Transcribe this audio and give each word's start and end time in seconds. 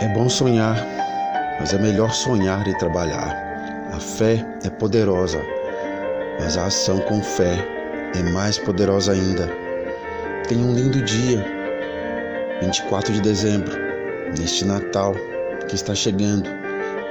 É 0.00 0.08
bom 0.08 0.28
sonhar, 0.28 0.76
mas 1.60 1.72
é 1.72 1.78
melhor 1.78 2.12
sonhar 2.12 2.66
e 2.66 2.76
trabalhar. 2.78 3.88
A 3.92 4.00
fé 4.00 4.44
é 4.64 4.68
poderosa, 4.68 5.40
mas 6.40 6.56
a 6.56 6.66
ação 6.66 6.98
com 6.98 7.22
fé 7.22 7.56
é 8.18 8.22
mais 8.32 8.58
poderosa 8.58 9.12
ainda. 9.12 9.48
Tenha 10.48 10.66
um 10.66 10.74
lindo 10.74 11.00
dia, 11.02 11.46
24 12.60 13.12
de 13.12 13.20
dezembro, 13.20 13.72
neste 14.36 14.64
Natal 14.64 15.14
que 15.68 15.76
está 15.76 15.94
chegando. 15.94 16.50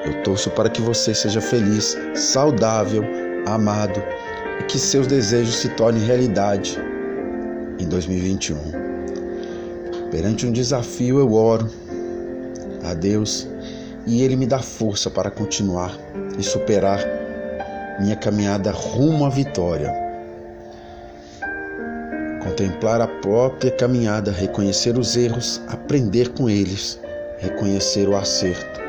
Eu 0.03 0.21
torço 0.23 0.49
para 0.49 0.69
que 0.69 0.81
você 0.81 1.13
seja 1.13 1.39
feliz, 1.39 1.97
saudável, 2.13 3.05
amado 3.45 4.03
e 4.59 4.63
que 4.65 4.77
seus 4.77 5.07
desejos 5.07 5.55
se 5.55 5.69
tornem 5.69 6.03
realidade 6.03 6.77
em 7.79 7.87
2021. 7.87 8.57
Perante 10.11 10.45
um 10.45 10.51
desafio, 10.51 11.19
eu 11.19 11.33
oro 11.33 11.82
a 12.83 12.93
Deus 12.93 13.47
e 14.05 14.21
Ele 14.21 14.35
me 14.35 14.45
dá 14.45 14.59
força 14.59 15.09
para 15.09 15.31
continuar 15.31 15.97
e 16.37 16.43
superar 16.43 16.99
minha 17.99 18.15
caminhada 18.15 18.71
rumo 18.71 19.25
à 19.25 19.29
vitória. 19.29 19.93
Contemplar 22.43 22.99
a 22.99 23.07
própria 23.07 23.71
caminhada, 23.71 24.31
reconhecer 24.31 24.97
os 24.97 25.15
erros, 25.15 25.61
aprender 25.67 26.29
com 26.29 26.49
eles, 26.49 26.99
reconhecer 27.37 28.09
o 28.09 28.15
acerto, 28.15 28.81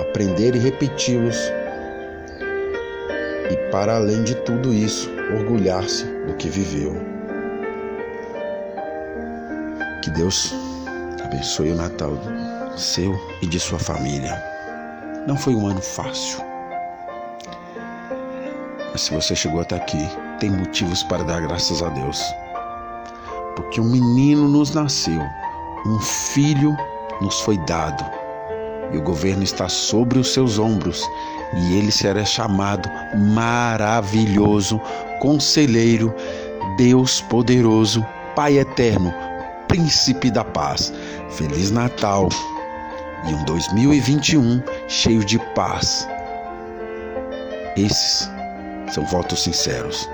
aprender 0.00 0.54
e 0.54 0.58
repeti-los. 0.58 1.36
E 3.50 3.70
para 3.70 3.96
além 3.96 4.22
de 4.24 4.34
tudo 4.36 4.72
isso, 4.72 5.10
orgulhar-se 5.38 6.04
do 6.26 6.34
que 6.34 6.48
viveu. 6.48 6.96
Que 10.02 10.10
Deus 10.10 10.54
abençoe 11.22 11.72
o 11.72 11.74
Natal 11.74 12.16
seu 12.76 13.18
e 13.40 13.46
de 13.46 13.58
sua 13.58 13.78
família. 13.78 14.42
Não 15.26 15.36
foi 15.36 15.54
um 15.54 15.66
ano 15.66 15.80
fácil. 15.80 16.44
Mas 18.92 19.02
se 19.02 19.14
você 19.14 19.34
chegou 19.34 19.60
até 19.60 19.76
aqui, 19.76 20.08
tem 20.38 20.50
motivos 20.50 21.02
para 21.02 21.24
dar 21.24 21.40
graças 21.42 21.82
a 21.82 21.88
Deus. 21.88 22.22
Porque 23.54 23.80
um 23.80 23.90
menino 23.90 24.48
nos 24.48 24.74
nasceu, 24.74 25.20
um 25.86 25.98
filho 26.00 26.76
nos 27.20 27.40
foi 27.40 27.58
dado, 27.58 28.04
e 28.92 28.98
o 28.98 29.02
governo 29.02 29.42
está 29.42 29.68
sobre 29.68 30.18
os 30.18 30.32
seus 30.32 30.58
ombros, 30.58 31.02
e 31.54 31.76
ele 31.78 31.90
será 31.90 32.24
chamado 32.24 32.88
maravilhoso, 33.34 34.80
conselheiro, 35.20 36.14
Deus 36.76 37.20
poderoso, 37.22 38.04
Pai 38.34 38.58
eterno, 38.58 39.14
príncipe 39.66 40.30
da 40.30 40.44
paz. 40.44 40.92
Feliz 41.30 41.70
Natal! 41.70 42.28
E 43.24 43.34
um 43.34 43.44
2021 43.44 44.62
cheio 44.88 45.24
de 45.24 45.38
paz. 45.54 46.08
Esses 47.76 48.30
são 48.92 49.04
votos 49.06 49.42
sinceros, 49.42 50.08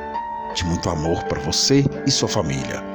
de 0.55 0.65
muito 0.65 0.89
amor 0.89 1.23
para 1.25 1.41
você 1.41 1.85
e 2.07 2.11
sua 2.11 2.29
família. 2.29 2.92